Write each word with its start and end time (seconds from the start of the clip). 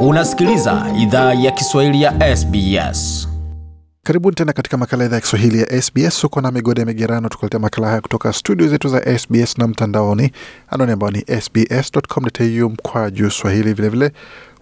Unasikiliza 0.00 0.86
idhaa 0.98 1.34
ya 1.34 1.50
Kiswahili 1.50 2.02
ya 2.02 2.36
SBS. 2.36 3.28
Karibuni 4.02 4.34
tena 4.36 4.52
katika 4.52 4.76
makala 4.76 5.04
idhaa 5.04 5.14
ya 5.16 5.20
Kiswahili 5.20 5.60
ya 5.60 5.82
SBS. 5.82 6.24
Uko 6.24 6.40
na 6.40 6.50
migode 6.50 6.84
migerano, 6.84 7.28
tukuletea 7.28 7.60
makala 7.60 7.86
haya 7.88 8.00
kutoka 8.00 8.32
studio 8.32 8.68
zetu 8.68 8.88
za 8.88 9.18
SBS 9.18 9.58
na 9.58 9.66
mtandaoni, 9.68 10.32
anwani 10.70 10.92
ambao 10.92 11.10
ni 11.10 11.24
sbs.com.au 11.40 12.70
mkwa 12.70 13.10
juu 13.10 13.30
swahili. 13.30 13.72
Vilevile 13.72 14.12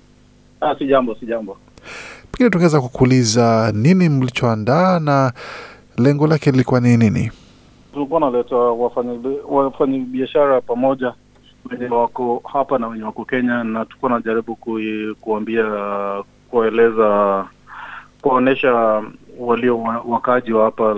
Ah, 0.62 0.76
si 0.80 0.88
jambo, 0.88 1.16
si 1.20 1.26
jambo. 1.26 1.58
Pengine 2.32 2.50
tungeweza 2.50 2.82
kukuuliza 2.82 3.72
nini 3.76 4.10
mlichoandaa 4.10 5.00
na 5.00 5.34
lengo 5.98 6.28
lake 6.28 6.52
lilikuwa 6.52 6.80
ni 6.80 6.98
nini? 6.98 7.32
Tulikuwa 7.94 8.20
naleta 8.20 8.56
wafanyabiashara 9.50 10.62
pamoja 10.62 11.14
wenye 11.72 11.86
wako 11.96 12.44
hapa 12.54 12.78
na 12.78 12.88
wenye 12.88 13.04
wako 13.04 13.26
Kenya, 13.26 13.64
na 13.64 13.86
tulikuwa 13.86 14.12
najaribu 14.12 14.58
kuambia 15.22 15.66
kuwaeleza, 16.50 17.46
kuwaonyesha 18.22 19.04
walio 19.40 19.80
wakaji 20.08 20.54
wa 20.54 20.66
hapa 20.66 20.96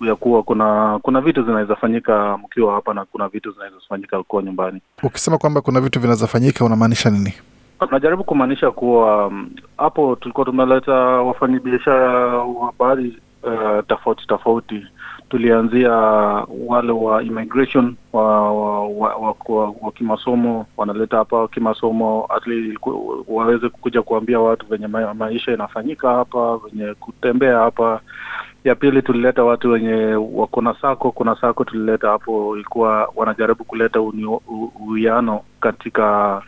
ya 0.00 0.14
kuwa 0.16 0.42
kuna 0.42 0.98
kuna 1.02 1.20
vitu 1.20 1.42
zinaweza 1.42 1.76
fanyika 1.76 2.38
mkiwa 2.38 2.74
hapa 2.74 2.94
na 2.94 3.04
kuna 3.04 3.28
vitu 3.28 3.50
zinaweza 3.52 3.76
fanyika 3.88 4.18
ukiwa 4.20 4.42
nyumbani. 4.42 4.80
Ukisema 5.02 5.38
kwamba 5.38 5.60
kuna 5.60 5.80
vitu 5.80 6.00
vinaweza 6.00 6.26
fanyika 6.26 6.64
unamaanisha 6.64 7.10
nini? 7.10 7.32
Najaribu 7.90 8.24
kumaanisha 8.24 8.70
kuwa 8.70 9.32
hapo 9.76 10.04
hapo 10.04 10.16
tulikuwa 10.16 10.46
tumeleta 10.46 10.92
wafanyabiashara 10.94 12.08
wa 12.38 12.72
bahari 12.78 13.18
uh, 13.42 13.84
tofauti 13.88 14.26
tofauti. 14.26 14.86
Tulianzia 15.28 15.90
wale 16.66 16.92
wa 16.92 17.22
immigration 17.22 17.94
wa 18.12 18.52
wa, 18.52 18.88
wa, 18.88 19.14
wa, 19.16 19.34
wa, 19.48 19.74
wa 19.82 19.92
kimasomo 19.92 20.66
wanaleta 20.76 21.16
hapa 21.16 21.48
kimasomo, 21.48 22.28
waweze 23.28 23.68
kuja 23.68 24.02
kuambia 24.02 24.40
watu 24.40 24.66
venye 24.66 24.86
maisha 24.86 25.52
inafanyika 25.52 26.08
hapa, 26.08 26.56
venye 26.58 26.94
kutembea 26.94 27.58
hapa. 27.58 28.00
Ya 28.64 28.74
pili 28.74 29.02
tulileta 29.02 29.44
watu 29.44 29.70
wenye 29.70 30.14
wako 30.14 30.62
na 30.62 30.74
sako, 30.80 31.10
kuna 31.12 31.36
sako 31.40 31.64
tulileta 31.64 32.08
hapo, 32.08 32.56
ilikuwa 32.56 33.12
wanajaribu 33.16 33.64
kuleta 33.64 34.00
uwiano 34.80 35.40
katika 35.60 36.42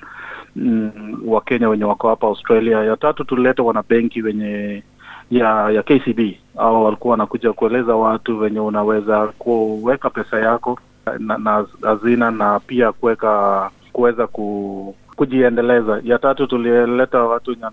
mm, 0.56 1.18
Wakenya 1.26 1.68
wenye 1.68 1.84
wako 1.84 2.08
hapa 2.08 2.26
Australia. 2.26 2.78
Ya 2.84 2.96
tatu 2.96 3.24
tulileta 3.24 3.62
wanabenki 3.62 4.22
wenye 4.22 4.82
ya 5.30 5.70
ya 5.70 5.82
KCB 5.82 6.20
au 6.56 6.84
walikuwa 6.84 7.10
wanakuja 7.12 7.52
kueleza 7.52 7.96
watu 7.96 8.38
wenye 8.40 8.60
unaweza 8.60 9.26
kuweka 9.26 10.10
pesa 10.10 10.38
yako 10.40 10.78
na, 11.18 11.38
na 11.38 11.66
hazina 11.82 12.30
na 12.30 12.60
pia 12.60 12.92
kuweka 12.92 13.70
kuweza 13.92 14.26
ku, 14.26 14.94
kujiendeleza. 15.16 16.00
Ya 16.04 16.18
tatu 16.18 16.46
tulileta 16.46 17.22
watu 17.22 17.50
wenye 17.50 17.64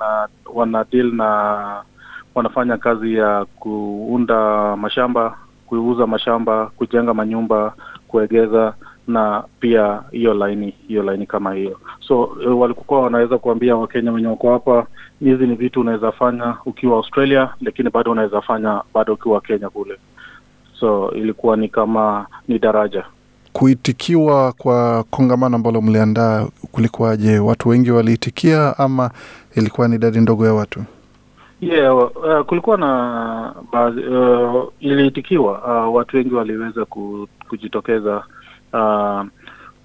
wana 0.53 0.85
deal 0.91 1.13
na 1.13 1.83
wanafanya 2.35 2.77
kazi 2.77 3.15
ya 3.15 3.45
kuunda 3.45 4.75
mashamba, 4.75 5.37
kuuza 5.65 6.07
mashamba, 6.07 6.65
kujenga 6.77 7.13
manyumba, 7.13 7.73
kuegeza 8.07 8.73
na 9.07 9.43
pia 9.59 10.01
hiyo 10.11 10.33
laini 10.33 10.73
hiyo 10.87 11.03
laini 11.03 11.25
kama 11.25 11.53
hiyo 11.53 11.79
so 12.07 12.37
eh, 12.41 12.57
walikuwa 12.59 13.01
wanaweza 13.01 13.37
kuambia 13.37 13.75
wakenya 13.75 14.11
wenye 14.11 14.27
wako 14.27 14.51
hapa 14.53 14.87
hizi 15.19 15.47
ni 15.47 15.55
vitu 15.55 15.81
unaweza 15.81 16.11
fanya 16.11 16.57
ukiwa 16.65 16.97
australia 16.97 17.49
lakini 17.61 17.89
bado 17.89 18.11
unaweza 18.11 18.41
fanya 18.41 18.81
bado 18.93 19.13
ukiwa 19.13 19.41
kenya 19.41 19.69
kule 19.69 19.95
so 20.79 21.11
ilikuwa 21.11 21.57
ni 21.57 21.69
kama 21.69 22.25
ni 22.47 22.59
daraja 22.59 23.03
Kuitikiwa 23.53 24.51
kwa 24.51 25.03
kongamano 25.03 25.55
ambalo 25.55 25.81
mliandaa 25.81 26.47
kulikuwaje? 26.71 27.39
Watu 27.39 27.69
wengi 27.69 27.91
waliitikia 27.91 28.77
ama 28.77 29.11
ilikuwa 29.55 29.87
ni 29.87 29.95
idadi 29.95 30.19
ndogo 30.19 30.45
ya 30.45 30.53
watu? 30.53 30.83
yeah, 31.61 31.95
uh, 31.95 32.41
kulikuwa 32.45 32.77
na 32.77 33.53
baadhi 33.71 34.01
uh, 34.01 34.71
iliitikiwa 34.79 35.87
uh, 35.87 35.95
watu 35.95 36.17
wengi 36.17 36.33
waliweza 36.33 36.85
kujitokeza 37.49 38.23
uh, 38.73 39.25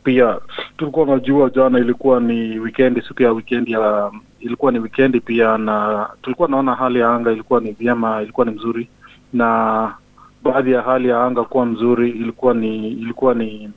pia 0.05 0.39
tulikuwa 0.77 1.07
unajua, 1.07 1.51
jana 1.51 1.79
ilikuwa 1.79 2.21
ni 2.21 2.59
wikendi, 2.59 3.03
siku 3.03 3.23
ya 3.23 3.33
wikendi 3.33 3.73
ya 3.73 4.11
ilikuwa 4.41 4.73
ni 4.73 4.79
wikendi 4.79 5.21
pia 5.21 5.59
na 5.59 6.09
tulikuwa 6.23 6.49
naona 6.49 6.75
hali 6.75 6.99
ya 6.99 7.15
anga 7.15 7.33
ilikuwa 7.33 7.61
ni 7.61 7.73
vyema 7.73 8.23
ilikuwa 8.23 8.47
ni 8.47 8.53
mzuri 8.53 8.89
na 9.33 9.95
baadhi 10.43 10.73
ya 10.73 10.83
hali 10.83 11.09
ya 11.09 11.25
anga 11.25 11.45
kuwa 11.45 11.67
mzuri 11.67 12.11
ilikuwa 12.11 12.55
ni 12.55 12.89
ilikuwa 12.89 13.35
ni 13.35 13.71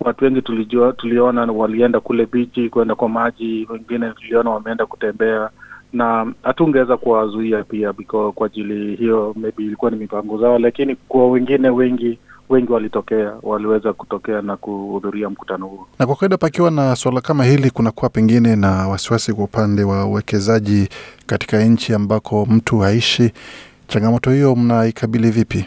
watu 0.00 0.24
wengi 0.24 0.42
tulijua 0.42 0.92
tuliona 0.92 1.44
walienda 1.44 2.00
kule 2.00 2.26
bichi 2.26 2.68
kwenda 2.68 2.94
kwa 2.94 3.08
maji 3.08 3.66
wengine 3.70 4.10
tuliona 4.10 4.50
wameenda 4.50 4.86
kutembea 4.86 5.50
na 5.92 6.32
hatungeweza 6.42 6.96
kuwazuia 6.96 7.62
pia 7.62 7.92
kwa 8.34 8.46
ajili 8.46 8.96
hiyo 8.96 9.34
maybe 9.36 9.64
ilikuwa 9.64 9.90
ni 9.90 9.96
mipango 9.96 10.38
zao 10.38 10.58
lakini 10.58 10.96
kwa 11.08 11.30
wengine 11.30 11.68
wengi 11.70 12.18
wengi 12.52 12.72
walitokea 12.72 13.32
waliweza 13.42 13.92
kutokea 13.92 14.42
na 14.42 14.56
kuhudhuria 14.56 15.30
mkutano 15.30 15.66
huo 15.66 15.86
Na 15.98 16.06
kwa 16.06 16.16
kawaida 16.16 16.36
pakiwa 16.36 16.70
na 16.70 16.96
suala 16.96 17.20
kama 17.20 17.44
hili, 17.44 17.70
kunakuwa 17.70 18.08
pengine 18.10 18.56
na 18.56 18.88
wasiwasi 18.88 19.32
kwa 19.32 19.44
upande 19.44 19.84
wa 19.84 20.06
uwekezaji 20.06 20.88
katika 21.26 21.64
nchi 21.64 21.94
ambako 21.94 22.46
mtu 22.46 22.78
haishi. 22.78 23.32
Changamoto 23.88 24.30
hiyo 24.30 24.56
mnaikabili 24.56 25.30
vipi? 25.30 25.66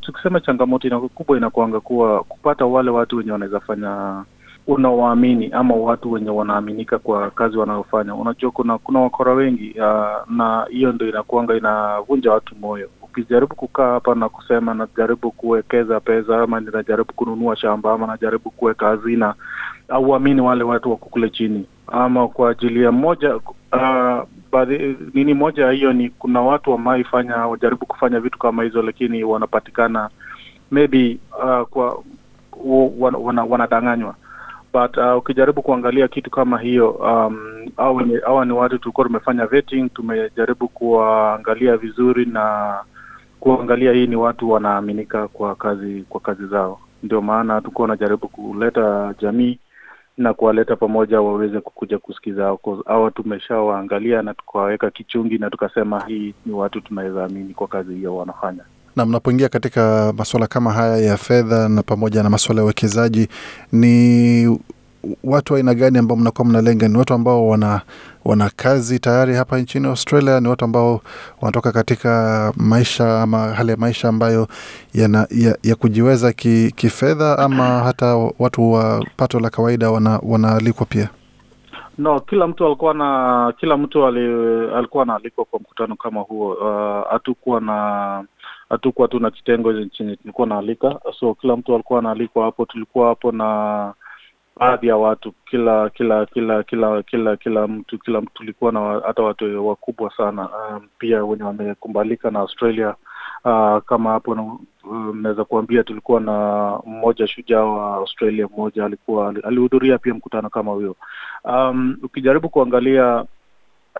tukisema 0.00 0.40
changamoto 0.40 0.86
ina 0.88 1.00
kubwa 1.00 1.36
inakuanga 1.36 1.80
kuwa 1.80 2.24
kupata 2.24 2.64
wale 2.66 2.90
watu 2.90 3.16
wenye 3.16 3.32
wanaweza 3.32 3.60
fanya 3.60 4.24
unawaamini 4.66 5.50
ama 5.52 5.74
watu 5.74 6.12
wenye 6.12 6.30
wanaaminika 6.30 6.98
kwa 6.98 7.30
kazi 7.30 7.56
wanayofanya 7.58 8.14
unajua 8.14 8.50
kuna 8.50 8.78
kuna 8.78 9.00
wakora 9.00 9.32
wengi 9.34 9.70
uh, 9.78 10.30
na 10.36 10.66
hiyo 10.70 10.92
ndo 10.92 11.08
inakuanga 11.08 11.56
inavunja 11.56 12.32
watu 12.32 12.56
moyo 12.56 12.88
ukijaribu 13.14 13.54
kukaa 13.54 13.92
hapa 13.92 14.14
na 14.14 14.28
kusema 14.28 14.74
najaribu 14.74 15.30
kuwekeza 15.30 16.00
pesa 16.00 16.42
ama 16.42 16.60
ninajaribu 16.60 17.12
kununua 17.12 17.56
shamba 17.56 17.92
ama 17.92 18.06
najaribu 18.06 18.50
kuweka 18.50 18.86
hazina 18.86 19.34
auamini 19.88 20.40
wale 20.40 20.64
watu 20.64 20.90
wako 20.90 21.06
kule 21.06 21.30
chini. 21.30 21.66
Ama 21.86 22.28
kwa 22.28 22.50
ajili 22.50 22.82
ya 22.82 22.92
moja 22.92 23.36
uh, 23.36 24.22
baadhi 24.52 24.96
nini 25.14 25.34
moja 25.34 25.70
hiyo 25.70 25.92
ni 25.92 26.10
kuna 26.10 26.40
watu 26.40 26.70
wamaifanya 26.70 27.36
wajaribu 27.46 27.86
kufanya 27.86 28.20
vitu 28.20 28.38
kama 28.38 28.62
hizo 28.62 28.82
lakini 28.82 29.24
wanapatikana 29.24 30.10
maybe 30.70 31.18
uh, 31.44 31.62
kwa 31.68 32.02
wanadanganywa. 33.48 34.14
But 34.72 34.96
uh, 34.96 35.16
ukijaribu 35.16 35.62
kuangalia 35.62 36.08
kitu 36.08 36.30
kama 36.30 36.58
hiyo 36.58 36.90
um, 36.90 37.38
ni 38.46 38.52
watu 38.52 38.78
tulikuwa 38.78 39.06
tumefanya 39.06 39.46
vetting 39.46 39.88
tumejaribu 39.94 40.68
kuwaangalia 40.68 41.76
vizuri 41.76 42.26
na 42.26 42.76
kuangalia 43.44 43.92
hii 43.92 44.06
ni 44.06 44.16
watu 44.16 44.50
wanaaminika 44.50 45.28
kwa 45.28 45.54
kazi 45.54 46.04
kwa 46.08 46.20
kazi 46.20 46.46
zao. 46.46 46.80
Ndio 47.02 47.22
maana 47.22 47.60
tuko 47.60 47.82
wanajaribu 47.82 48.28
kuleta 48.28 49.14
jamii 49.20 49.58
na 50.18 50.34
kuwaleta 50.34 50.76
pamoja 50.76 51.20
waweze 51.20 51.60
kukuja 51.60 51.98
kusikiza 51.98 52.56
hawa 52.86 53.10
tumeshawaangalia 53.10 54.22
na 54.22 54.34
tukawaweka 54.34 54.90
kichungi 54.90 55.38
na 55.38 55.50
tukasema 55.50 56.04
hii 56.06 56.34
ni 56.46 56.52
watu 56.52 56.80
tunaweza 56.80 57.24
amini 57.24 57.54
kwa 57.54 57.68
kazi 57.68 57.94
hiyo 57.94 58.16
wanafanya. 58.16 58.62
Na 58.96 59.06
mnapoingia 59.06 59.48
katika 59.48 60.12
masuala 60.16 60.46
kama 60.46 60.72
haya 60.72 60.96
ya 60.96 61.16
fedha 61.16 61.68
na 61.68 61.82
pamoja 61.82 62.22
na 62.22 62.30
masuala 62.30 62.60
ya 62.60 62.64
uwekezaji, 62.64 63.28
ni 63.72 64.58
watu 65.24 65.52
wa 65.52 65.58
aina 65.58 65.74
gani 65.74 65.98
ambao 65.98 66.16
mnakuwa 66.16 66.48
mnalenga? 66.48 66.88
Ni 66.88 66.98
watu 66.98 67.14
ambao 67.14 67.48
wana 67.48 67.80
wana 68.24 68.50
kazi 68.56 68.98
tayari 68.98 69.34
hapa 69.34 69.58
nchini 69.58 69.86
Australia? 69.86 70.40
Ni 70.40 70.48
watu 70.48 70.64
ambao 70.64 71.00
wanatoka 71.40 71.72
katika 71.72 72.52
maisha 72.56 73.22
ama 73.22 73.38
hali 73.38 73.70
ya 73.70 73.76
maisha 73.76 74.08
ambayo 74.08 74.48
yana, 74.94 75.26
ya, 75.30 75.58
ya 75.62 75.74
kujiweza 75.74 76.32
ki, 76.32 76.72
kifedha 76.76 77.38
ama 77.38 77.64
hata 77.64 78.16
watu 78.38 78.72
wa 78.72 79.06
pato 79.16 79.40
la 79.40 79.50
kawaida 79.50 79.90
wana, 79.90 80.20
wanaalikwa 80.22 80.86
pia? 80.86 81.08
No, 81.98 82.20
kila 82.20 82.46
mtu 82.46 82.66
alikuwa 82.66 82.94
na 82.94 83.52
kila 83.60 83.76
mtu 83.76 84.06
ali, 84.06 84.20
alikuwa 84.74 85.02
anaalikwa 85.02 85.44
kwa 85.44 85.60
mkutano 85.60 85.96
kama 85.96 86.20
huo. 86.20 86.54
Hatukuwa 87.10 87.56
uh, 87.56 87.62
na 87.62 88.24
hatukuwa 88.68 89.08
tu 89.08 89.18
na 89.20 89.30
kitengo 89.30 89.84
chenye 89.84 90.16
tulikuwa 90.16 90.46
naalika, 90.46 91.00
so 91.20 91.34
kila 91.34 91.56
mtu 91.56 91.74
alikuwa 91.74 91.98
anaalikwa 91.98 92.44
hapo. 92.44 92.64
Tulikuwa 92.66 93.08
hapo 93.08 93.32
na 93.32 93.92
baadhi 94.56 94.86
ya 94.86 94.96
watu, 94.96 95.32
kila 95.32 95.90
kila 95.90 96.26
kila 96.26 96.62
kila 96.62 97.02
kila 97.02 97.36
kila 97.36 97.66
mtu 97.68 97.98
kila 97.98 98.20
mtu 98.20 98.32
tulikuwa 98.34 98.72
na 98.72 99.00
hata 99.06 99.22
watu 99.22 99.66
wakubwa 99.68 100.12
sana 100.16 100.48
um, 100.48 100.88
pia 100.98 101.24
wenye 101.24 101.42
wamekumbalika 101.42 102.30
na 102.30 102.38
Australia 102.40 102.94
uh, 103.44 103.78
kama 103.86 104.10
hapo 104.10 104.58
naweza 105.14 105.42
um, 105.42 105.48
kuambia 105.48 105.82
tulikuwa 105.82 106.20
na 106.20 106.78
mmoja 106.86 107.26
shujaa 107.26 107.64
wa 107.64 107.94
Australia 107.96 108.48
mmoja 108.48 108.84
alikuwa 108.84 109.34
alihudhuria 109.44 109.98
pia 109.98 110.14
mkutano 110.14 110.50
kama 110.50 110.72
huyo. 110.72 110.96
Um, 111.44 111.96
ukijaribu 112.02 112.48
kuangalia 112.48 113.24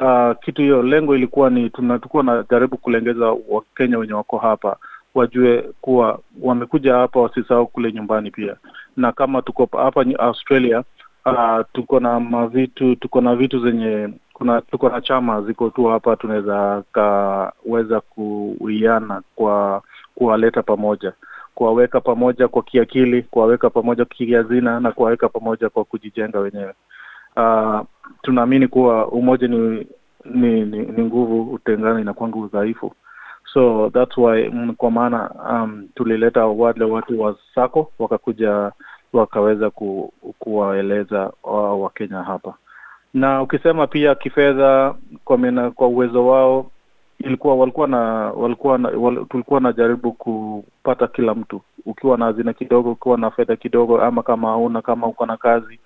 uh, 0.00 0.32
kitu 0.44 0.62
hiyo, 0.62 0.82
lengo 0.82 1.16
ilikuwa 1.16 1.50
ni 1.50 1.70
tunatukuwa 1.70 2.22
najaribu 2.22 2.76
kulengeza 2.76 3.36
Wakenya 3.48 3.98
wenye 3.98 4.12
wako 4.12 4.38
hapa 4.38 4.76
wajue 5.14 5.62
kuwa 5.80 6.20
wamekuja 6.42 6.94
hapa, 6.94 7.20
wasisahau 7.20 7.66
kule 7.66 7.92
nyumbani 7.92 8.30
pia, 8.30 8.56
na 8.96 9.12
kama 9.12 9.42
tuko 9.42 9.68
hapa 9.78 10.04
Australia 10.18 10.84
uh, 11.26 11.60
tuko 11.72 12.00
na 12.00 12.20
mavitu 12.20 12.96
tuko 12.96 13.20
na 13.20 13.36
vitu 13.36 13.60
zenye 13.60 14.08
kuna 14.32 14.60
tuko 14.60 14.88
na 14.88 15.00
chama 15.00 15.42
ziko 15.42 15.70
tu 15.70 15.84
hapa, 15.84 16.16
tunaweza 16.16 16.82
kaweza 16.92 18.00
kuiana 18.00 19.22
kwa 19.34 19.82
kuwaleta 20.14 20.62
pamoja, 20.62 21.12
kuwaweka 21.54 22.00
pamoja 22.00 22.48
kwa 22.48 22.62
kiakili, 22.62 23.22
kuwaweka 23.22 23.70
pamoja 23.70 24.04
kiazina 24.04 24.80
na 24.80 24.92
kuwaweka 24.92 25.28
pamoja 25.28 25.68
kwa 25.68 25.84
kujijenga 25.84 26.38
wenyewe. 26.38 26.74
Uh, 27.36 27.80
tunaamini 28.22 28.68
kuwa 28.68 29.08
umoja 29.08 29.48
ni 29.48 29.86
ni, 30.24 30.64
ni, 30.64 30.78
ni 30.78 31.02
nguvu, 31.04 31.42
utengano 31.54 31.98
inakwanga 32.00 32.36
udhaifu 32.38 32.92
so 33.54 33.90
that's 33.94 34.16
why 34.16 34.48
mm, 34.48 34.74
kwa 34.74 34.90
maana 34.90 35.30
um, 35.50 35.88
tulileta 35.94 36.46
wale 36.46 36.84
watu 36.84 37.20
wa 37.20 37.36
sako 37.54 37.92
wakakuja 37.98 38.72
wakaweza 39.12 39.70
ku, 39.70 40.12
kuwaeleza 40.38 41.32
wakenya 41.78 42.22
hapa. 42.22 42.54
Na 43.14 43.42
ukisema 43.42 43.86
pia 43.86 44.14
kifedha 44.14 44.94
kwa 45.24 45.38
mina, 45.38 45.70
kwa 45.70 45.88
uwezo 45.88 46.26
wao 46.26 46.66
ilikuwa 47.18 47.54
walikuwa 47.56 47.88
na 47.88 47.98
walikuwa 48.32 48.78
na, 48.78 48.88
wal, 48.88 49.26
tulikuwa 49.26 49.60
najaribu 49.60 50.12
kupata 50.12 51.06
kila 51.06 51.34
mtu. 51.34 51.60
Ukiwa 51.86 52.18
na 52.18 52.24
hazina 52.24 52.52
kidogo 52.52 52.90
ukiwa 52.92 53.18
na 53.18 53.30
fedha 53.30 53.56
kidogo 53.56 54.02
ama 54.02 54.22
kama 54.22 54.48
hauna 54.48 54.82
kama 54.82 55.06
uko 55.06 55.26
na 55.26 55.36
kazi 55.36 55.78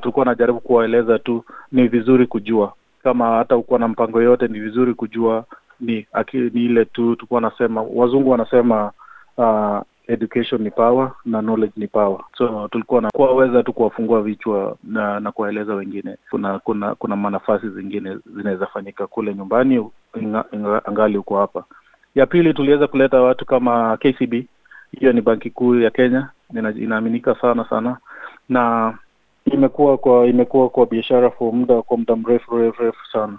tulikuwa 0.00 0.24
najaribu 0.26 0.60
kuwaeleza 0.60 1.18
tu 1.18 1.44
ni 1.72 1.88
vizuri 1.88 2.26
kujua. 2.26 2.72
Kama 3.02 3.26
hata 3.36 3.56
ukuwa 3.56 3.78
na 3.78 3.88
mpango 3.88 4.22
yote 4.22 4.48
ni 4.48 4.60
vizuri 4.60 4.94
kujua 4.94 5.44
ni 5.80 6.06
akili 6.12 6.50
ni 6.54 6.64
ile 6.64 6.84
tu 6.84 7.16
tulikuwa 7.16 7.40
nasema 7.40 7.82
wazungu 7.82 8.30
wanasema 8.30 8.92
uh, 9.36 9.78
education 10.08 10.62
ni 10.62 10.70
power 10.70 11.12
na 11.24 11.40
knowledge 11.42 11.72
ni 11.76 11.86
power. 11.86 12.20
So 12.38 12.68
tulikuwa 12.68 13.00
na 13.00 13.10
kuwaweza 13.10 13.62
tu 13.62 13.72
kuwafungua 13.72 14.22
vichwa 14.22 14.76
na, 14.84 15.20
na 15.20 15.32
kuwaeleza 15.32 15.74
wengine. 15.74 16.16
Kuna 16.30 16.58
kuna 16.58 16.94
kuna 16.94 17.16
manafasi 17.16 17.68
zingine 17.68 18.18
zinaweza 18.36 18.66
fanyika 18.66 19.06
kule 19.06 19.34
nyumbani 19.34 19.88
inga, 20.20 20.44
inga, 20.52 20.84
angali 20.84 21.16
huko 21.16 21.38
hapa. 21.38 21.64
Ya 22.14 22.26
pili 22.26 22.54
tuliweza 22.54 22.86
kuleta 22.86 23.20
watu 23.22 23.46
kama 23.46 23.96
kcb 23.96 24.34
hiyo 25.00 25.12
ni 25.12 25.20
banki 25.20 25.50
kuu 25.50 25.74
ya 25.80 25.90
kenya 25.90 26.28
inaaminika 26.76 27.34
sana 27.34 27.64
sana. 27.70 27.96
Na 28.48 28.94
imekuwa 29.44 29.98
kwa 29.98 30.26
imekuwa 30.26 30.68
kwa 30.68 30.86
biashara 30.86 31.30
kwa 31.30 31.52
muda 31.52 31.82
kwa 31.82 31.96
muda 31.96 32.16
mrefu 32.16 32.56
refu 32.58 32.82
refu 32.82 33.06
sana 33.12 33.38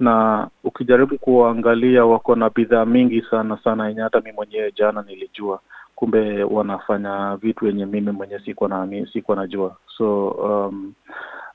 na 0.00 0.48
ukijaribu 0.64 1.18
kuwaangalia 1.18 2.04
wako 2.04 2.34
na 2.36 2.50
bidhaa 2.50 2.84
mingi 2.84 3.22
sana 3.30 3.58
sana 3.64 3.88
yenye 3.88 4.00
hata 4.00 4.20
mi 4.20 4.32
mwenyewe 4.32 4.72
jana 4.72 5.02
nilijua. 5.02 5.60
Kumbe 5.94 6.44
wanafanya 6.44 7.36
vitu 7.36 7.66
yenye 7.66 7.86
mimi 7.86 8.10
mwenyewe 8.12 8.40
sikuwa 8.44 8.68
na 8.68 9.06
sikuwa 9.12 9.36
najua. 9.36 9.76
So 9.96 10.28
um, 10.28 10.92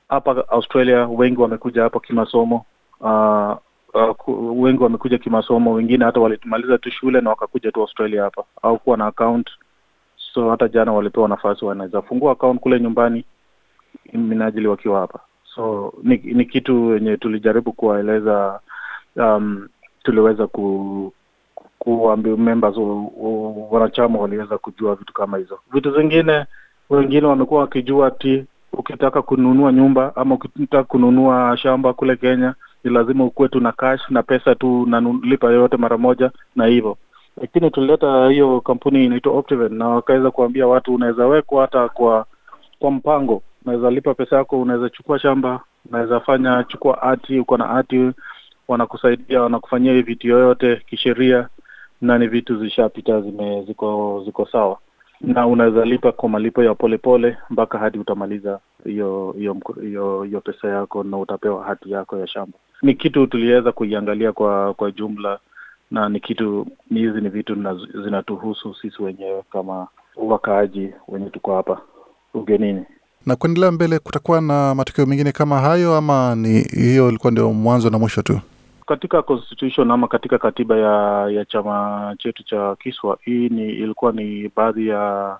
hapa 0.08 0.48
australia 0.48 1.06
wengi 1.08 1.40
wamekuja 1.40 1.82
hapa 1.82 2.00
kimasomo. 2.00 2.64
Uh, 3.00 3.56
uh, 3.94 4.62
wengi 4.62 4.82
wamekuja 4.82 5.18
kimasomo 5.18 5.72
wengine 5.72 6.04
hata 6.04 6.20
walimaliza 6.20 6.78
tu 6.78 6.90
shule 6.90 7.20
na 7.20 7.30
wakakuja 7.30 7.72
tu 7.72 7.80
australia 7.80 8.22
hapa. 8.22 8.44
Au 8.62 8.78
kuwa 8.78 8.96
na 8.96 9.06
account. 9.06 9.50
So 10.34 10.50
hata 10.50 10.68
jana 10.68 10.92
walipewa 10.92 11.28
nafasi 11.28 11.64
wanaweza 11.64 12.02
fungua 12.02 12.32
account 12.32 12.60
kule 12.60 12.80
nyumbani 12.80 13.24
minajili 14.12 14.66
wakiwa 14.68 15.00
hapa 15.00 15.20
so 15.54 15.92
ni, 16.02 16.16
ni 16.16 16.44
kitu 16.44 16.94
yenye 16.94 17.16
tulijaribu 17.16 17.72
kuwaeleza 17.72 18.60
um, 19.16 19.68
tuliweza 20.02 20.46
ku 20.46 21.12
members 22.38 22.76
wanachama 23.70 24.18
waliweza 24.18 24.58
kujua 24.58 24.94
vitu 24.94 25.12
kama 25.12 25.38
hizo. 25.38 25.58
Vitu 25.72 25.90
zingine 25.96 26.44
wengine 26.90 27.26
wamekuwa 27.26 27.60
wakijua 27.60 28.10
ti 28.10 28.44
ukitaka 28.72 29.22
kununua 29.22 29.72
nyumba 29.72 30.16
ama 30.16 30.34
ukitaka 30.34 30.84
kununua 30.84 31.56
shamba 31.56 31.92
kule 31.92 32.16
kenya 32.16 32.54
ni 32.84 32.90
lazima 32.90 33.24
ukuwe 33.24 33.48
tu 33.48 33.60
na 33.60 33.72
cash 33.72 34.00
na 34.10 34.22
pesa 34.22 34.54
tu 34.54 34.86
nalipa 34.86 35.46
yoyote 35.46 35.76
mara 35.76 35.98
moja 35.98 36.30
na 36.56 36.66
hivyo. 36.66 36.96
Lakini 37.40 37.70
tulileta 37.70 38.28
hiyo 38.30 38.60
kampuni 38.60 39.04
inaitwa 39.04 39.32
Optiven 39.32 39.74
na 39.74 39.88
wakaweza 39.88 40.30
kuambia 40.30 40.66
watu 40.66 40.94
unaweza 40.94 41.26
wekwa 41.26 41.62
hata 41.62 41.88
kwa 41.88 42.26
kwa 42.78 42.90
mpango 42.90 43.42
unaweza 43.64 43.90
lipa 43.90 44.14
pesa 44.14 44.36
yako 44.36 44.60
unaweza 44.60 44.88
chukua 44.90 45.18
shamba 45.18 45.60
unaweza 45.90 46.20
fanya 46.20 46.64
chukua 46.64 46.98
hati 47.00 47.38
uko 47.38 47.56
na 47.56 47.66
hati 47.66 48.10
wanakusaidia 48.68 49.42
wanakufanyia 49.42 49.92
hii 49.92 50.02
vitu 50.02 50.28
yoyote 50.28 50.76
kisheria 50.76 51.48
na 52.00 52.18
ni 52.18 52.26
vitu 52.26 52.56
zishapita 52.58 53.20
zime 53.20 53.62
ziko 53.64 54.22
ziko 54.24 54.46
sawa. 54.52 54.78
Na 55.20 55.46
unaweza 55.46 55.84
lipa 55.84 56.12
kwa 56.12 56.28
malipo 56.28 56.62
ya 56.64 56.74
polepole 56.74 57.36
mpaka 57.50 57.78
hadi 57.78 57.98
utamaliza 57.98 58.60
hiyo 58.84 59.34
hiyo 60.22 60.40
pesa 60.44 60.68
yako 60.68 61.04
na 61.04 61.18
utapewa 61.18 61.64
hati 61.64 61.90
yako 61.90 62.18
ya 62.18 62.26
shamba. 62.26 62.58
Ni 62.82 62.94
kitu 62.94 63.26
tuliweza 63.26 63.72
kuiangalia 63.72 64.32
kwa 64.32 64.74
kwa 64.74 64.90
jumla 64.90 65.38
na 65.90 66.08
ni 66.08 66.20
kitu 66.20 66.66
hizi 66.88 67.20
ni 67.20 67.28
vitu 67.28 67.54
zinatuhusu 68.04 68.74
sisi 68.74 69.02
wenyewe 69.02 69.42
kama 69.52 69.88
wakaaji 70.16 70.90
wenye 71.08 71.30
tuko 71.30 71.56
hapa 71.56 71.80
ugenini 72.34 72.84
na 73.26 73.36
kuendelea 73.36 73.70
mbele 73.72 73.98
kutakuwa 73.98 74.40
na 74.40 74.74
matokeo 74.74 75.06
mengine 75.06 75.32
kama 75.32 75.60
hayo 75.60 75.96
ama 75.96 76.34
ni 76.34 76.60
hiyo 76.62 77.08
ilikuwa 77.08 77.30
ndio 77.30 77.52
mwanzo 77.52 77.90
na 77.90 77.98
mwisho 77.98 78.22
tu? 78.22 78.40
Katika 78.86 79.22
constitution 79.22 79.90
ama 79.90 80.08
katika 80.08 80.38
katiba 80.38 80.76
ya 80.76 81.28
ya 81.30 81.44
chama 81.44 82.14
chetu 82.18 82.42
cha 82.44 82.76
kiswa 82.76 83.18
hii 83.20 83.48
ni 83.48 83.62
ilikuwa 83.70 84.12
ni 84.12 84.50
baadhi 84.56 84.88
ya 84.88 85.36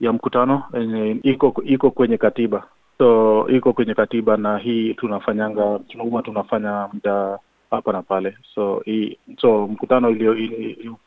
ya 0.00 0.12
mkutano 0.12 0.62
yenye 0.74 1.16
iko 1.22 1.54
iko 1.64 1.90
kwenye 1.90 2.16
katiba. 2.18 2.62
So 2.98 3.48
iko 3.48 3.72
kwenye 3.72 3.94
katiba 3.94 4.36
na 4.36 4.58
hii 4.58 4.94
tunafanyanga 4.94 5.78
tunauma 5.88 6.22
tunafanya 6.22 6.88
muda 6.92 7.38
hapa 7.70 7.92
na 7.92 8.02
pale. 8.02 8.36
So 8.54 8.82
hii 8.84 9.18
so 9.40 9.66
mkutano 9.68 10.10
ilio 10.10 10.34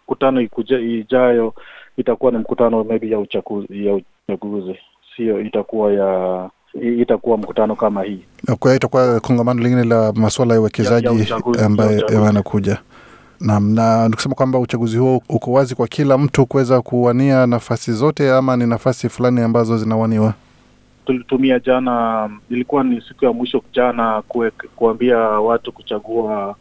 mkutano 0.04 0.42
ikuja 0.42 0.80
ijayo 0.80 1.54
itakuwa 1.98 2.32
ni 2.32 2.38
mkutano 2.38 2.84
maybe 2.84 3.10
ya 3.10 3.20
uchaguzi 3.20 3.86
ya 3.88 3.96
uchaguzi 4.28 4.76
sio 5.18 5.42
itakuwa 5.42 5.94
ya 5.94 6.50
itakuwa 7.02 7.38
mkutano 7.38 7.76
kama 7.76 8.04
hii. 8.04 8.20
Kwa 8.60 8.72
hiyo 8.72 8.76
itakuwa 8.76 9.20
kongamano 9.20 9.62
lingine 9.64 9.84
la 9.84 10.14
masuala 10.14 10.54
ya 10.54 10.60
uwekezaji 10.62 11.28
ambayo 11.66 12.08
yanakuja 12.26 12.78
nam 13.40 13.74
na 13.74 14.10
nikusema 14.10 14.36
kwamba 14.36 14.60
uchaguzi 14.60 14.98
huo 14.98 15.22
uko 15.30 15.52
wazi 15.52 15.76
kwa 15.76 15.88
kila 15.88 16.18
mtu 16.18 16.46
kuweza 16.46 16.82
kuwania 16.82 17.48
nafasi 17.48 17.94
zote 17.94 18.32
ama 18.32 18.58
ni 18.58 18.68
nafasi 18.68 19.10
fulani 19.10 19.42
ambazo 19.42 19.78
zinawaniwa? 19.78 20.34
Tulitumia 21.06 21.60
jana 21.60 22.30
ilikuwa 22.50 22.84
ni 22.84 23.02
siku 23.02 23.26
ya 23.26 23.34
mwisho 23.34 23.62
jana 23.74 24.24
kuambia 24.76 25.18
watu 25.18 25.72
kuchagua 25.72 26.56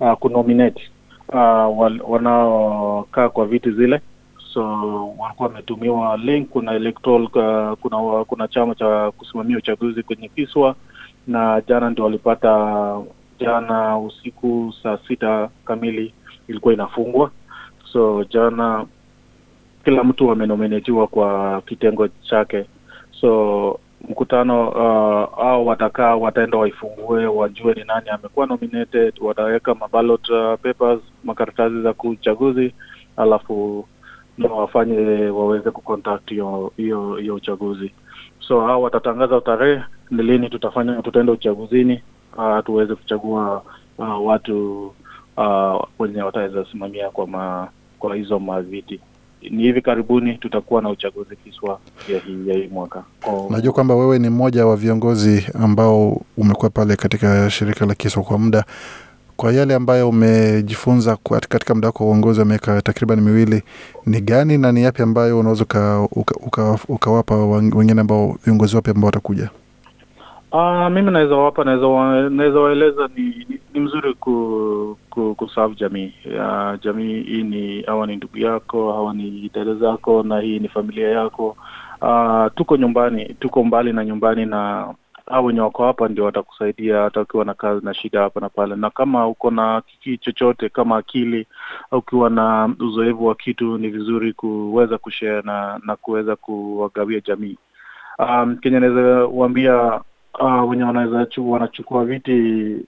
uh, 0.00 0.12
kunominate 0.12 0.82
uh, 1.28 1.78
wanaokaa 2.10 3.28
kwa 3.28 3.46
viti 3.46 3.70
zile 3.70 4.00
so 4.56 4.62
walikuwa 5.18 5.48
wametumiwa 5.48 6.16
link 6.16 6.48
kuna 6.48 6.72
electoral 6.72 7.22
uh, 7.24 7.78
kuna 7.78 8.24
kuna 8.24 8.48
chama 8.48 8.74
cha 8.74 9.10
kusimamia 9.10 9.58
uchaguzi 9.58 10.02
kwenye 10.02 10.28
kiswa 10.28 10.74
na 11.26 11.62
jana 11.68 11.90
ndio 11.90 12.04
walipata 12.04 12.96
jana 13.38 13.98
usiku 13.98 14.74
saa 14.82 14.98
sita 15.08 15.48
kamili 15.64 16.14
ilikuwa 16.48 16.74
inafungwa. 16.74 17.30
So 17.92 18.24
jana 18.24 18.86
kila 19.84 20.04
mtu 20.04 20.30
amenominatiwa 20.30 21.06
kwa 21.06 21.62
kitengo 21.62 22.08
chake. 22.08 22.64
So 23.20 23.80
mkutano 24.08 24.68
uh, 24.68 25.44
au 25.44 25.66
watakaa 25.66 26.16
wataenda 26.16 26.58
waifungue 26.58 27.26
wajue 27.26 27.74
ni 27.74 27.84
nani 27.84 28.08
amekuwa 28.10 28.46
nominated 28.46 29.14
wataweka 29.20 29.74
mabalot 29.74 30.28
uh, 30.30 30.60
papers 30.62 31.00
makaratasi 31.24 31.82
za 31.82 31.92
kuchaguzi 31.92 32.74
alafu 33.16 33.86
na 34.38 34.48
wafanye 34.48 34.96
waweze 35.30 35.70
kucontact 35.70 36.30
hiyo 36.30 36.72
hiyo 36.76 37.16
hiyo 37.16 37.34
uchaguzi. 37.34 37.90
So 38.48 38.60
hao 38.60 38.82
watatangaza 38.82 39.40
tarehe 39.40 39.82
ni 40.10 40.22
lini 40.22 40.50
tutafanya 40.50 41.02
tutaenda 41.02 41.32
uchaguzini 41.32 42.02
uh, 42.36 42.64
tuweze 42.64 42.94
kuchagua 42.94 43.62
uh, 43.98 44.26
watu 44.26 44.86
uh, 45.36 45.84
wenye 45.98 46.22
wataweza 46.22 46.66
simamia 46.72 47.10
kwa 47.10 47.26
ma, 47.26 47.68
kwa 47.98 48.16
hizo 48.16 48.38
maviti. 48.38 49.00
Ni 49.50 49.62
hivi 49.62 49.80
karibuni 49.82 50.38
tutakuwa 50.38 50.82
na 50.82 50.90
uchaguzi 50.90 51.36
kiswa 51.36 51.80
ya 52.12 52.18
hii, 52.18 52.48
ya 52.48 52.54
hii 52.54 52.68
mwaka. 52.68 53.04
Kwa- 53.22 53.46
Najua 53.50 53.72
kwamba 53.72 53.94
wewe 53.94 54.18
ni 54.18 54.28
mmoja 54.30 54.66
wa 54.66 54.76
viongozi 54.76 55.46
ambao 55.62 56.20
umekuwa 56.36 56.70
pale 56.70 56.96
katika 56.96 57.50
shirika 57.50 57.86
la 57.86 57.94
Kiswa 57.94 58.22
kwa 58.22 58.38
muda. 58.38 58.64
Kwa 59.36 59.52
yale 59.52 59.74
ambayo 59.74 60.08
umejifunza 60.08 61.16
katika 61.48 61.74
muda 61.74 61.88
wako 61.88 62.04
wa 62.04 62.10
uongozi 62.10 62.40
wa 62.40 62.46
miaka 62.46 62.82
takriban 62.82 63.20
miwili, 63.20 63.62
ni 64.06 64.20
gani 64.20 64.58
na 64.58 64.72
ni 64.72 64.82
yapi 64.82 65.02
ambayo 65.02 65.38
unaweza 65.38 65.62
uka- 65.64 66.08
uka- 66.12 66.36
uka- 66.46 66.78
ukawapa 66.88 67.34
wengine 67.76 68.00
ambao 68.00 68.36
viongozi 68.44 68.76
wapya 68.76 68.94
ambao 68.94 69.06
watakuja? 69.06 69.50
Uh, 70.52 70.88
mimi 70.90 71.10
naweza 71.10 71.34
wapa 71.36 71.64
naweza 71.64 72.58
waeleza 72.60 73.08
ni, 73.16 73.22
ni, 73.48 73.58
ni 73.74 73.80
mzuri 73.80 74.14
ku, 74.14 74.96
ku, 75.10 75.34
kuserve 75.34 75.74
jamii 75.74 76.12
uh, 76.26 76.80
jamii 76.84 77.22
hii 77.22 77.42
ni 77.42 77.82
hawa 77.82 78.06
ni 78.06 78.16
ndugu 78.16 78.38
yako 78.38 78.92
hawa 78.92 79.14
ni 79.14 79.50
dada 79.54 79.74
zako 79.74 80.22
na 80.22 80.40
hii 80.40 80.58
ni 80.58 80.68
familia 80.68 81.08
yako 81.08 81.56
uh, 82.02 82.46
tuko 82.54 82.76
nyumbani 82.76 83.34
tuko 83.40 83.64
mbali 83.64 83.92
na 83.92 84.04
nyumbani 84.04 84.46
na 84.46 84.86
hao 85.30 85.44
wenye 85.44 85.60
wako 85.60 85.84
hapa 85.86 86.08
ndio 86.08 86.24
watakusaidia 86.24 86.98
hata 87.02 87.20
ukiwa 87.20 87.44
na 87.44 87.54
kazi 87.54 87.84
na 87.86 87.94
shida 87.94 88.20
hapa 88.20 88.40
na 88.40 88.48
pale. 88.48 88.76
Na 88.76 88.90
kama 88.90 89.28
uko 89.28 89.50
na 89.50 89.80
kiki 89.86 90.18
chochote 90.18 90.68
kama 90.68 90.96
akili 90.96 91.46
au 91.90 91.98
ukiwa 91.98 92.30
na 92.30 92.74
uzoefu 92.80 93.26
wa 93.26 93.34
kitu 93.34 93.78
ni 93.78 93.88
vizuri 93.88 94.32
kuweza 94.32 94.98
kushare 94.98 95.42
na 95.42 95.80
na 95.84 95.96
kuweza 95.96 96.36
kuwagawia 96.36 97.20
jamii. 97.20 97.58
Um, 98.18 98.56
Kenya 98.56 98.80
naweza 98.80 99.26
uambia 99.28 100.00
uh, 100.40 100.70
wenye 100.70 100.84
wanaweza 100.84 101.26
wanachukua 101.38 102.04
viti 102.04 102.32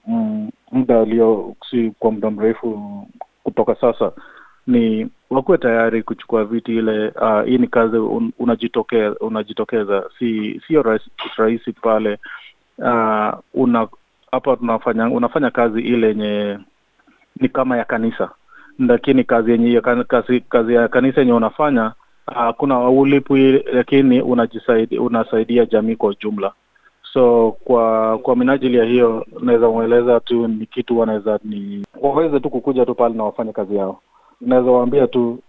mm, 0.07 0.49
muda 0.71 0.99
ulio 1.01 1.55
si 1.69 1.91
kwa 1.99 2.11
muda 2.11 2.31
mrefu 2.31 3.07
kutoka 3.43 3.75
sasa 3.75 4.11
ni 4.67 5.09
wakuwe 5.29 5.57
tayari 5.57 6.03
kuchukua 6.03 6.45
viti 6.45 6.77
ile 6.77 7.07
uh, 7.09 7.43
hii 7.45 7.57
ni 7.57 7.67
kazi 7.67 7.97
un, 7.97 8.31
unajitokeza 8.39 9.15
unajitokeza. 9.19 10.03
Si 10.19 10.61
sio 10.67 10.99
rahisi 11.37 11.71
pale 11.73 12.17
uh, 12.77 13.33
una 13.53 13.87
hapa 14.31 14.55
tunafanya 14.57 15.09
unafanya 15.09 15.51
kazi 15.51 15.81
ile 15.81 16.07
yenye 16.07 16.59
ni 17.39 17.49
kama 17.49 17.77
ya 17.77 17.83
kanisa. 17.85 18.29
Lakini 18.79 19.23
kazi 19.23 19.51
yenye 19.51 19.81
kazi, 20.07 20.39
kazi 20.39 20.73
ya 20.73 20.87
kanisa 20.87 21.21
yenye 21.21 21.33
unafanya 21.33 21.93
uh, 22.27 22.49
kuna 22.57 22.89
ulipwi 22.89 23.51
lakini 23.73 24.21
unajisaidia 24.21 25.01
unasaidia 25.01 25.65
jamii 25.65 25.95
kwa 25.95 26.09
ujumla. 26.09 26.51
So 27.13 27.51
kwa 27.63 28.17
kwa 28.17 28.35
minajili 28.35 28.77
ya 28.77 28.85
hiyo 28.85 29.25
naweza 29.41 29.69
mweleza 29.69 30.19
tu 30.19 30.47
ni 30.47 30.65
kitu 30.65 30.99
wanaweza 30.99 31.39
ni 31.43 31.85
waweze 32.01 32.39
tu 32.39 32.49
kukuja 32.49 32.85
tu 32.85 32.95
pale 32.95 33.15
na 33.15 33.23
wafanye 33.23 33.51
kazi 33.51 33.75
yao 33.75 34.01
naweza 34.41 34.71
waambia 34.71 35.07
tu 35.07 35.39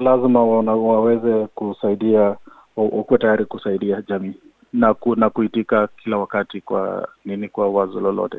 lazima 0.00 0.44
wana, 0.44 0.74
waweze 0.74 1.46
kusaidia 1.54 2.36
wakuwe 2.76 3.18
tayari 3.18 3.44
kusaidia 3.44 4.02
jamii 4.08 4.34
na 4.72 4.94
ku, 4.94 5.16
na 5.16 5.30
kuitika 5.30 5.88
kila 6.04 6.16
wakati 6.18 6.60
kwa 6.60 7.08
nini 7.24 7.48
kwa 7.48 7.68
wazo 7.68 8.00
lolote 8.00 8.38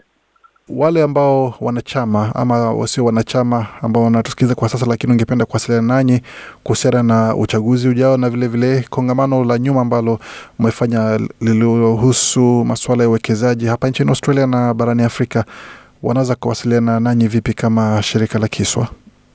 Wale 0.70 1.04
ambao 1.04 1.54
wanachama 1.62 2.36
ama 2.36 2.72
wasio 2.74 3.06
wanachama 3.06 3.68
ambao 3.82 4.04
wanatusikiliza 4.04 4.56
kwa 4.56 4.70
sasa, 4.70 4.86
lakini 4.86 5.14
ungependa 5.14 5.46
kuwasiliana 5.46 5.88
nanyi 5.96 6.22
kuhusiana 6.64 7.04
na 7.04 7.36
uchaguzi 7.36 7.88
ujao 7.90 8.18
na 8.18 8.30
vilevile 8.30 8.74
vile 8.76 8.88
kongamano 8.90 9.44
la 9.44 9.58
nyuma 9.60 9.82
ambalo 9.82 10.20
mmefanya 10.60 11.20
lililohusu 11.42 12.42
masuala 12.66 13.04
ya 13.04 13.10
uwekezaji 13.10 13.66
hapa 13.66 13.90
nchini 13.90 14.10
Australia 14.10 14.48
na 14.48 14.74
barani 14.74 15.04
Afrika, 15.04 15.46
wanaweza 16.04 16.36
kuwasiliana 16.36 17.00
nanyi 17.00 17.28
vipi 17.28 17.54
kama 17.54 18.04
shirika 18.04 18.40
la 18.40 18.48
Kiswa? 18.48 18.88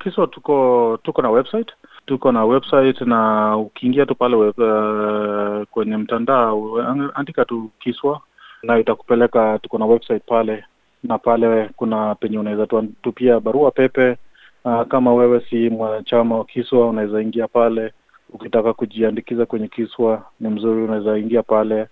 Kiswa 0.02 0.26
tuko 0.26 0.98
tuko 1.02 1.22
na 1.22 1.30
website. 1.30 1.72
Tuko 2.06 2.32
na 2.32 2.44
website 2.44 3.00
na 3.00 3.56
ukiingia 3.56 4.06
tu 4.06 4.14
pale 4.14 4.36
uh, 4.36 5.66
kwenye 5.70 5.96
mtandao 5.96 6.78
andika 7.14 7.44
tu 7.44 7.70
kiswa 7.80 8.20
na 8.62 8.78
itakupeleka 8.78 9.58
tuko 9.58 9.78
na 9.78 9.86
website 9.86 10.22
pale 10.26 10.64
na 11.04 11.18
pale 11.18 11.70
kuna 11.76 12.14
penye 12.14 12.38
unaweza 12.38 12.66
tupia 13.02 13.40
barua 13.40 13.70
pepe 13.70 14.16
uh, 14.64 14.82
kama 14.82 15.14
wewe 15.14 15.40
si 15.50 15.70
mwanachama 15.70 16.38
wa 16.38 16.44
kiswa 16.44 16.88
unaweza 16.88 17.22
ingia 17.22 17.48
pale. 17.48 17.92
Ukitaka 18.34 18.72
kujiandikiza 18.72 19.46
kwenye 19.46 19.68
kiswa 19.68 20.22
ni 20.40 20.48
mzuri 20.48 20.82
unaweza 20.82 21.18
ingia 21.18 21.42
pale. 21.42 21.86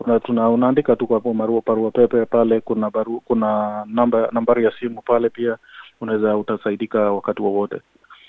Una, 0.00 0.20
tuna, 0.20 0.48
unaandika 0.50 0.96
tu 0.96 1.06
kwa 1.06 1.20
barua 1.62 1.90
pepe 1.90 2.24
pale 2.26 2.60
kuna 2.60 2.90
baru, 2.90 3.20
kuna 3.20 3.84
namba 3.86 4.28
nambari 4.32 4.64
ya 4.64 4.72
simu 4.80 5.02
pale 5.02 5.28
pia 5.30 5.56
unaweza 6.02 6.36
utasaidika 6.36 7.12
wakati 7.12 7.42
wowote. 7.42 7.80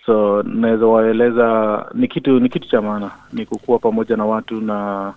So 0.05 0.43
naweza 0.43 0.85
waeleza 0.85 1.85
ni 1.93 2.07
kitu 2.07 2.39
ni 2.39 2.49
kitu 2.49 2.69
cha 2.69 2.81
maana 2.81 3.11
ni 3.33 3.45
kukuwa 3.45 3.79
pamoja 3.79 4.17
na 4.17 4.25
watu 4.25 4.61
na 4.61 5.13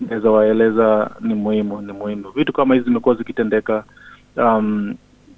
naweza 0.00 0.30
waeleza 0.30 1.10
ni 1.20 1.34
muhimu 1.34 1.82
ni 1.82 1.92
muhimu. 1.92 2.30
Vitu 2.30 2.52
kama 2.52 2.74
hizi 2.74 2.84
zimekuwa 2.84 3.14
zikitendeka 3.14 3.84
um, 4.36 4.94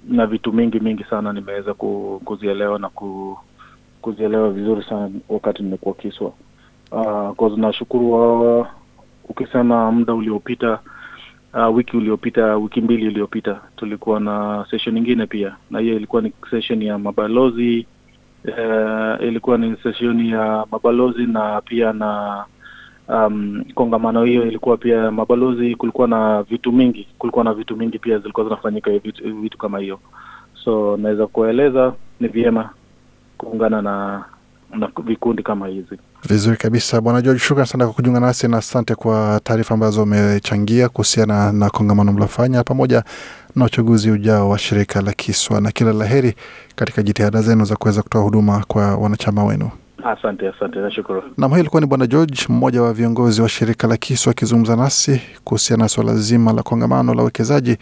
na 0.09 0.25
vitu 0.27 0.53
mingi 0.53 0.79
mingi 0.79 1.03
sana 1.03 1.33
nimeweza 1.33 1.73
ku, 1.73 2.21
kuzielewa 2.25 2.79
na 2.79 2.89
ku, 2.89 3.37
kuzielewa 4.01 4.51
vizuri 4.51 4.83
sana 4.89 5.09
wakati 5.29 5.63
nimekuwa 5.63 5.95
kiswa. 5.95 6.31
Uh, 7.37 7.57
nashukuru 7.57 8.11
wa, 8.13 8.67
ukisema 9.29 9.91
muda 9.91 10.13
uliopita 10.13 10.79
uh, 11.55 11.75
wiki 11.75 11.97
uliopita 11.97 12.55
wiki 12.57 12.81
mbili 12.81 13.05
iliyopita 13.05 13.61
tulikuwa 13.75 14.19
na 14.19 14.65
session 14.71 14.97
ingine 14.97 15.25
pia. 15.27 15.55
Na 15.71 15.79
hiyo 15.79 15.95
ilikuwa 15.95 16.21
ni 16.21 16.33
session 16.51 16.81
ya 16.81 16.97
mabalozi 16.99 17.87
uh, 18.45 19.23
ilikuwa 19.27 19.57
ni 19.57 19.75
session 19.83 20.25
ya 20.25 20.65
mabalozi 20.71 21.25
na 21.25 21.61
pia 21.61 21.93
na 21.93 22.45
um, 23.07 23.63
kongamano 23.75 24.23
hiyo 24.23 24.47
ilikuwa 24.47 24.77
pia 24.77 25.11
mabalozi. 25.11 25.75
Kulikuwa 25.75 26.07
na 26.07 26.43
vitu 26.43 26.71
mingi 26.71 27.07
kulikuwa 27.17 27.43
na 27.45 27.53
vitu 27.53 27.75
mingi 27.77 27.99
pia 27.99 28.19
zilikuwa 28.19 28.43
zinafanyika 28.45 28.91
vitu, 28.91 29.35
vitu 29.41 29.57
kama 29.57 29.79
hiyo. 29.79 29.99
So 30.63 30.97
naweza 30.97 31.27
kueleza 31.27 31.93
ni 32.19 32.27
vyema 32.27 32.69
kuungana 33.37 33.81
na 33.81 34.25
na 34.73 34.89
vikundi 35.03 35.43
kama 35.43 35.67
hizi 35.67 35.97
Vizuri 36.29 36.57
kabisa, 36.57 37.01
Bwana 37.01 37.21
George, 37.21 37.39
shukran 37.39 37.65
sana 37.65 37.85
kwa 37.85 37.93
kujiunga 37.93 38.19
nasi 38.19 38.47
na 38.47 38.57
asante 38.57 38.95
kwa 38.95 39.39
taarifa 39.43 39.73
ambazo 39.73 40.03
umechangia 40.03 40.89
kuhusiana 40.89 41.51
na 41.51 41.69
kongamano 41.69 42.13
mlofanya 42.13 42.63
pamoja 42.63 43.03
na 43.55 43.65
uchaguzi 43.65 44.11
ujao 44.11 44.49
wa 44.49 44.57
shirika 44.59 45.01
la 45.01 45.13
Kiswa, 45.13 45.61
na 45.61 45.71
kila 45.71 45.93
la 45.93 46.05
heri 46.05 46.35
katika 46.75 47.03
jitihada 47.03 47.41
zenu 47.41 47.65
za 47.65 47.75
kuweza 47.75 48.01
kutoa 48.01 48.21
huduma 48.21 48.63
kwa 48.67 48.95
wanachama 48.97 49.43
wenu. 49.43 49.69
asante 50.05 50.47
asante. 50.49 50.79
Nashukuru. 50.79 51.23
Nam, 51.37 51.49
huyo 51.49 51.59
ilikuwa 51.61 51.81
ni 51.81 51.87
Bwana 51.87 52.07
George, 52.07 52.45
mmoja 52.49 52.81
wa 52.81 52.93
viongozi 52.93 53.41
wa 53.41 53.49
shirika 53.49 53.87
la 53.87 53.97
Kiswa 53.97 54.31
akizungumza 54.31 54.75
nasi 54.75 55.21
kuhusiana 55.43 55.83
na 55.83 55.89
suala 55.89 56.15
zima 56.15 56.53
la 56.53 56.63
kongamano 56.63 57.13
la 57.13 57.21
uwekezaji 57.21 57.77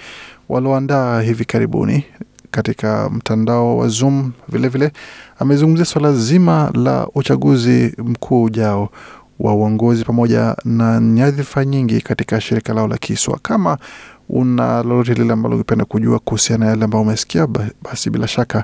walioandaa 0.50 1.22
hivi 1.22 1.46
karibuni 1.46 2.06
katika 2.54 3.10
mtandao 3.10 3.78
wa 3.78 3.88
Zoom. 3.88 4.32
Vilevile 4.50 4.92
amezungumzia 5.40 5.86
suala 5.86 6.14
zima 6.14 6.72
la 6.74 7.08
uchaguzi 7.16 7.96
mkuu 7.98 8.44
ujao 8.44 8.90
wa 9.40 9.54
uongozi 9.54 10.04
pamoja 10.06 10.56
na 10.66 11.00
nyadhifa 11.00 11.66
nyingi 11.66 12.02
katika 12.02 12.42
shirika 12.42 12.74
lao 12.74 12.88
la 12.88 12.98
Kiswa. 12.98 13.40
Kama 13.42 13.78
una 14.30 14.84
lolote 14.84 15.14
lile 15.14 15.34
ambalo 15.34 15.56
ungependa 15.56 15.86
kujua 15.86 16.20
kuhusiana 16.20 16.66
na 16.66 16.72
yale 16.72 16.84
ambayo 16.86 17.02
umesikia, 17.02 17.48
basi 17.84 18.10
bila 18.10 18.28
shaka 18.28 18.64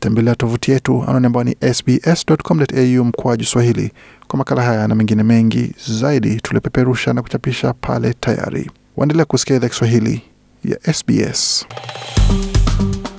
tembelea 0.00 0.34
tovuti 0.34 0.70
yetu 0.70 1.02
anwani 1.06 1.26
ambayo 1.26 1.44
ni 1.44 1.74
sbs.com.au 1.74 3.04
mkwaju 3.04 3.44
Swahili 3.44 3.92
kwa 4.28 4.38
makala 4.38 4.62
haya 4.62 4.88
na 4.88 4.94
mengine 4.94 5.22
mengi 5.22 5.72
zaidi 5.88 6.40
tuliopeperusha 6.40 7.12
na 7.12 7.22
kuchapisha 7.22 7.72
pale 7.72 8.14
tayari. 8.20 8.70
Waendelea 8.96 9.24
kusikia 9.24 9.56
idhaa 9.56 9.68
Kiswahili 9.68 10.22
ya 10.64 10.92
SBS. 10.94 11.66